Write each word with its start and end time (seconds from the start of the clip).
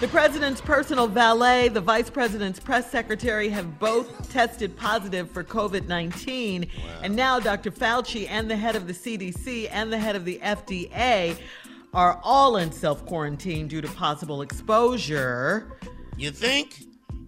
The 0.00 0.08
president's 0.08 0.62
personal 0.62 1.06
valet, 1.08 1.68
the 1.68 1.80
vice 1.82 2.08
president's 2.08 2.58
press 2.58 2.90
secretary 2.90 3.50
have 3.50 3.78
both 3.78 4.32
tested 4.32 4.74
positive 4.74 5.30
for 5.30 5.44
COVID 5.44 5.86
19. 5.88 6.66
And 7.02 7.14
now 7.14 7.38
Dr. 7.38 7.70
Fauci 7.70 8.26
and 8.30 8.50
the 8.50 8.56
head 8.56 8.76
of 8.76 8.86
the 8.86 8.94
CDC 8.94 9.68
and 9.70 9.92
the 9.92 9.98
head 9.98 10.16
of 10.16 10.24
the 10.24 10.38
FDA 10.42 11.36
are 11.92 12.18
all 12.24 12.56
in 12.56 12.72
self 12.72 13.04
quarantine 13.04 13.68
due 13.68 13.82
to 13.82 13.88
possible 13.88 14.40
exposure. 14.40 15.70
You 16.16 16.30
think? 16.30 16.78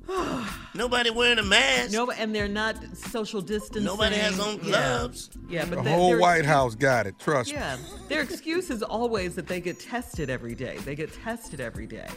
Nobody 0.75 1.11
wearing 1.11 1.39
a 1.39 1.43
mask. 1.43 1.93
No, 1.93 2.11
and 2.11 2.35
they're 2.35 2.49
not 2.49 2.77
social 2.97 3.43
distancing. 3.43 3.85
Nobody 3.85 4.17
has 4.17 4.41
on 4.41 4.57
gloves. 4.57 5.29
Yeah, 5.49 5.67
but 5.67 5.77
The 5.77 5.83
they- 5.83 5.93
whole 5.93 6.11
they're- 6.11 6.21
White 6.21 6.47
House 6.47 6.75
got 6.75 7.07
it. 7.07 7.19
Trust 7.19 7.51
me. 7.51 7.57
Yeah, 7.57 7.77
their 8.09 8.23
excuse 8.23 8.71
is 8.71 8.83
always 8.83 9.35
that 9.35 9.47
they 9.47 9.61
get 9.61 9.79
tested 9.79 10.31
every 10.31 10.55
day. 10.55 10.79
They 10.79 10.95
get 10.95 11.13
tested 11.23 11.61
every 11.61 11.87
day. 11.87 12.09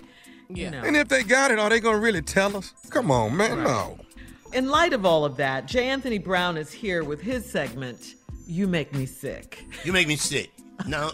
You 0.50 0.72
know. 0.72 0.82
And 0.84 0.96
if 0.96 1.08
they 1.08 1.24
got 1.24 1.52
it, 1.52 1.60
are 1.60 1.70
they 1.70 1.80
gonna 1.80 2.00
really 2.00 2.22
tell 2.22 2.56
us? 2.56 2.74
Come 2.90 3.12
on, 3.12 3.36
man. 3.36 3.64
No. 3.64 3.98
In 4.54 4.70
light 4.70 4.94
of 4.94 5.06
all 5.06 5.26
of 5.26 5.36
that, 5.38 5.68
J. 5.68 5.90
Anthony 5.90 6.18
Brown 6.18 6.56
is 6.56 6.72
here 6.72 7.04
with 7.04 7.20
his 7.20 7.46
segment, 7.46 8.16
You 8.48 8.68
Make 8.68 8.94
Me 8.94 9.06
Sick. 9.06 9.66
You 9.84 9.92
make 9.92 10.08
me 10.08 10.16
sick. 10.16 10.50
Now, 10.88 11.12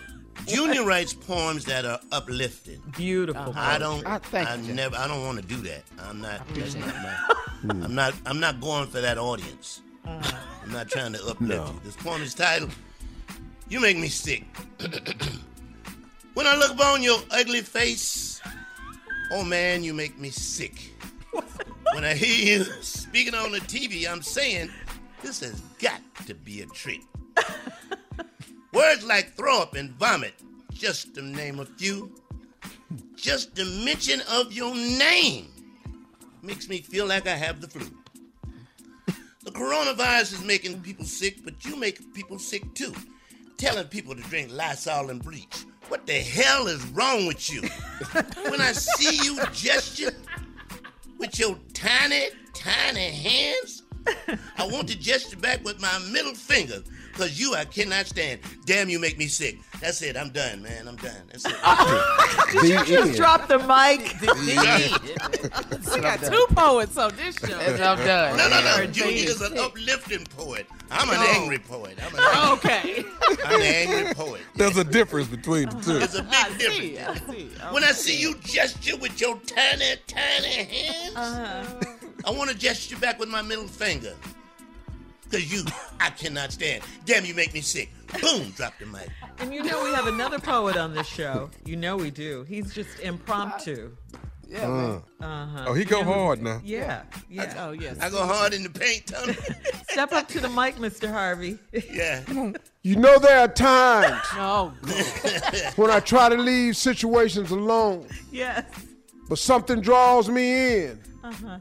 Junior 0.48 0.86
writes 0.86 1.14
poems 1.14 1.66
that 1.66 1.86
are 1.86 2.00
uplifting. 2.12 2.82
Beautiful. 2.96 3.54
I 3.56 3.78
don't. 3.78 4.06
I, 4.06 4.18
thank 4.18 4.50
I 4.50 4.56
you, 4.56 4.68
Jay. 4.68 4.74
never. 4.74 4.96
I 4.96 5.08
don't 5.08 5.26
want 5.26 5.40
to 5.40 5.46
do 5.46 5.58
that. 5.58 5.84
I'm 6.00 6.22
not. 6.22 6.48
That's 6.54 6.76
not 6.76 6.88
my. 6.88 7.36
I'm 7.70 7.82
hmm. 7.82 7.96
not. 7.96 8.14
I'm 8.26 8.40
not 8.40 8.60
going 8.60 8.88
for 8.88 9.02
that 9.02 9.18
audience. 9.18 9.82
Uh-huh. 10.06 10.38
I'm 10.64 10.72
not 10.72 10.90
trying 10.90 11.14
to 11.14 11.26
uplift 11.28 11.74
you. 11.74 11.82
This 11.84 11.96
poem 11.96 12.22
is 12.22 12.34
titled 12.34 12.72
"You 13.70 13.80
Make 13.80 13.98
Me 13.98 14.08
Sick." 14.08 14.44
when 16.34 16.48
I 16.48 16.56
look 16.56 16.72
upon 16.72 17.04
your 17.04 17.20
ugly 17.32 17.62
face, 17.62 18.31
oh 19.32 19.44
man, 19.44 19.84
you 19.84 19.94
make 19.94 20.20
me 20.20 20.30
sick. 20.30 20.94
when 21.94 22.04
I 22.04 22.14
hear 22.14 22.58
you 22.58 22.64
speaking 22.82 23.34
on 23.34 23.52
the 23.52 23.60
TV, 23.60 24.10
I'm 24.10 24.22
saying 24.22 24.70
this 25.22 25.40
has 25.40 25.60
got 25.80 26.02
to 26.28 26.34
be 26.34 26.62
a 26.62 26.66
trick. 26.68 27.02
Words 28.74 29.04
like 29.04 29.34
throw 29.34 29.62
up 29.62 29.76
and 29.76 29.92
vomit, 29.92 30.34
just 30.74 31.16
to 31.16 31.22
name 31.22 31.60
a 31.60 31.66
few. 31.66 32.12
Just 33.16 33.56
the 33.56 33.66
mention 33.86 34.22
of 34.30 34.52
your 34.52 34.74
name 34.76 35.48
makes 36.42 36.68
me 36.68 36.80
feel 36.80 37.06
like 37.06 37.28
I 37.28 37.36
have 37.36 37.62
the 37.62 37.68
flu. 37.68 37.88
The 39.44 39.52
coronavirus 39.52 40.34
is 40.34 40.44
making 40.44 40.82
people 40.82 41.06
sick, 41.06 41.44
but 41.44 41.66
you 41.66 41.76
make 41.76 42.14
people 42.14 42.38
sick 42.38 42.62
too. 42.74 42.94
Telling 43.58 43.88
people 43.88 44.16
to 44.16 44.22
drink 44.24 44.52
Lysol 44.52 45.10
and 45.10 45.24
bleach. 45.24 45.66
What 45.92 46.08
the 46.08 46.14
hell 46.14 46.68
is 46.68 46.86
wrong 46.92 47.26
with 47.26 47.52
you? 47.52 47.64
when 48.50 48.62
I 48.62 48.72
see 48.72 49.26
you 49.26 49.46
gesture 49.52 50.14
with 51.18 51.38
your 51.38 51.58
tiny, 51.74 52.30
tiny 52.54 53.10
hands, 53.10 53.84
I 54.58 54.68
want 54.68 54.88
to 54.88 54.98
gesture 54.98 55.36
back 55.36 55.66
with 55.66 55.82
my 55.82 56.00
middle 56.10 56.34
finger, 56.34 56.82
because 57.12 57.38
you 57.38 57.56
I 57.56 57.66
cannot 57.66 58.06
stand. 58.06 58.40
Damn, 58.66 58.88
you 58.88 59.00
make 59.00 59.18
me 59.18 59.28
sick. 59.28 59.60
That's 59.82 60.02
it. 60.02 60.16
I'm 60.16 60.30
done, 60.30 60.62
man. 60.62 60.88
I'm 60.88 60.96
done. 60.96 61.24
That's 61.30 61.46
it. 61.46 62.62
Did 62.62 62.88
you 62.88 62.96
just 62.96 63.18
drop 63.18 63.50
the 63.50 63.60
mic? 63.60 64.16
We 65.92 66.02
got 66.02 66.24
two 66.24 66.46
poets 66.56 66.98
on 66.98 67.14
this 67.18 67.36
show. 67.36 67.60
I'm 67.60 67.98
done. 67.98 68.38
No, 68.38 68.48
no, 68.48 68.62
no. 68.62 68.78
Her 68.78 68.88
Junior 68.88 69.12
name 69.12 69.28
is 69.28 69.42
an 69.42 69.58
uplifting 69.58 70.24
poet. 70.38 70.68
I'm 70.90 71.10
an 71.10 71.20
angry 71.36 71.60
poet. 71.60 71.98
I'm 72.02 72.16
an, 72.16 72.54
Okay. 72.54 73.01
I'm 73.62 73.90
an 73.92 73.98
angry 73.98 74.14
poet. 74.14 74.42
There's 74.56 74.78
a 74.78 74.84
difference 74.84 75.28
between 75.28 75.70
the 75.70 75.76
two. 75.82 76.00
There's 76.00 76.16
a 76.16 76.24
big 76.24 76.34
I 76.34 76.50
see. 76.58 76.92
difference. 76.92 77.22
I 77.30 77.34
see. 77.34 77.50
When 77.74 77.84
I 77.84 77.92
see 77.92 78.20
you 78.20 78.36
gesture 78.40 78.98
with 78.98 79.20
your 79.22 79.38
tiny, 79.46 79.96
tiny 80.08 80.48
hands, 80.64 81.16
I 82.26 82.30
want 82.32 82.50
to 82.50 82.58
gesture 82.58 82.98
back 82.98 83.20
with 83.20 83.30
my 83.30 83.42
middle 83.42 83.68
finger. 83.68 84.14
Because 85.24 85.52
you, 85.52 85.64
I 86.02 86.10
cannot 86.10 86.52
stand. 86.52 86.84
Damn, 87.06 87.24
you 87.24 87.34
make 87.34 87.54
me 87.54 87.62
sick. 87.62 87.90
Boom, 88.22 88.50
drop 88.52 88.74
the 88.80 88.86
mic. 88.86 89.08
And 89.40 89.54
you 89.54 89.64
know 89.64 89.82
we 89.84 89.92
have 89.94 90.08
another 90.08 90.40
poet 90.40 90.76
on 90.76 90.94
this 90.94 91.08
show. 91.08 91.50
You 91.64 91.78
know 91.78 91.96
we 91.96 92.12
do. 92.12 92.44
He's 92.50 92.74
just 92.74 93.00
impromptu. 93.00 93.96
Yeah, 94.46 94.68
man. 94.68 95.04
Uh-huh. 95.22 95.66
Oh, 95.68 95.74
he 95.74 95.86
go 95.86 96.00
Yeah. 96.00 96.04
hard 96.04 96.42
now. 96.44 96.60
Yeah, 96.62 97.04
yeah. 97.30 97.54
Oh, 97.60 97.72
yes. 97.72 97.98
I 98.02 98.10
go 98.10 98.26
hard 98.26 98.54
in 98.54 98.64
the 98.64 98.70
paint, 98.70 99.08
Tony. 99.08 99.32
Step 99.90 100.12
up 100.12 100.28
to 100.28 100.42
the 100.42 100.50
mic, 100.50 100.76
Mr. 100.76 101.10
Harvey. 101.10 101.58
yeah. 101.90 102.22
You 102.84 102.96
know 102.96 103.20
there 103.20 103.40
are 103.40 103.48
times 103.48 104.22
No. 104.36 104.74
when 105.76 105.92
I 105.92 106.00
try 106.00 106.30
to 106.30 106.36
leave 106.36 106.76
situations 106.76 107.52
alone, 107.52 108.08
yes. 108.32 108.66
but 109.30 109.38
something 109.38 109.82
draws 109.82 110.30
me 110.30 110.78
in. 110.86 111.00
Uh-huh. 111.24 111.60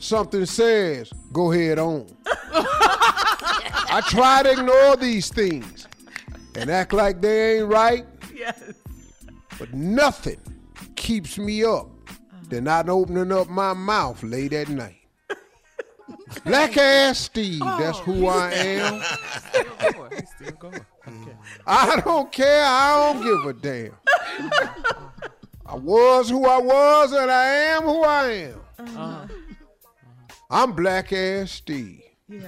Something 0.00 0.44
says, 0.44 1.12
go 1.32 1.52
ahead 1.52 1.78
on. 1.78 2.06
I 2.26 4.02
try 4.08 4.42
to 4.42 4.50
ignore 4.52 4.96
these 4.96 5.28
things 5.28 5.86
and 6.56 6.68
act 6.68 6.92
like 6.92 7.20
they 7.20 7.58
ain't 7.58 7.68
right, 7.68 8.04
Yes. 8.34 8.60
but 9.58 9.72
nothing 9.72 10.40
keeps 10.96 11.38
me 11.38 11.64
up 11.64 11.88
than 12.48 12.64
not 12.64 12.88
opening 12.88 13.30
up 13.32 13.48
my 13.48 13.72
mouth 13.72 14.20
late 14.22 14.52
at 14.52 14.68
night. 14.68 14.96
Black 16.44 16.76
ass 16.76 17.18
Steve, 17.18 17.60
that's 17.60 17.98
who 18.00 18.26
I 18.26 18.50
am. 18.52 19.02
Still 20.46 20.56
going. 20.58 20.74
He's 20.74 20.82
still 21.02 21.12
going. 21.14 21.28
Okay. 21.28 21.36
I 21.66 22.00
don't 22.04 22.32
care. 22.32 22.64
I 22.64 23.12
don't 23.12 23.22
give 23.22 23.44
a 23.46 23.52
damn. 23.52 23.96
I 25.66 25.74
was 25.74 26.30
who 26.30 26.46
I 26.46 26.58
was, 26.58 27.12
and 27.12 27.30
I 27.30 27.44
am 27.46 27.82
who 27.82 28.02
I 28.04 28.24
am. 28.30 28.60
Uh-huh. 28.78 29.26
I'm 30.50 30.72
black 30.72 31.12
ass 31.12 31.50
Steve. 31.50 32.02
Yeah. 32.28 32.40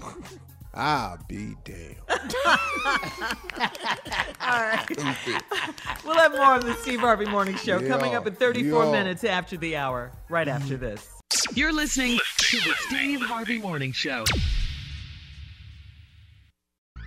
I'll 0.74 1.18
be 1.26 1.54
damned. 1.64 1.96
All 4.42 4.60
right. 4.62 4.86
we'll 6.04 6.14
have 6.16 6.32
more 6.32 6.56
of 6.56 6.64
the 6.66 6.74
Steve 6.82 7.00
Harvey 7.00 7.24
Morning 7.24 7.56
Show 7.56 7.80
coming 7.88 8.14
up 8.14 8.26
in 8.26 8.34
34 8.34 8.84
Yeah. 8.84 8.90
minutes 8.92 9.24
after 9.24 9.56
the 9.56 9.74
hour, 9.76 10.12
right 10.28 10.46
after 10.46 10.76
this. 10.76 11.08
You're 11.54 11.72
listening 11.72 12.18
to 12.38 12.56
the 12.58 12.74
Steve 12.88 13.22
Harvey 13.22 13.58
Morning 13.58 13.92
Show. 13.92 14.24